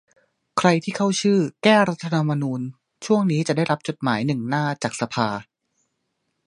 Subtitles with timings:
[0.57, 2.61] ใครที่เข้าชื่อ แก้รัฐธรรมนูญ
[3.05, 5.27] ช่วงนี้จะได้รับจดหมายหนึ่งหน้าจากสภา